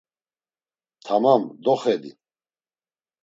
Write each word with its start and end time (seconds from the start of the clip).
Tamam, 1.05 1.43
doxedi. 1.65 2.11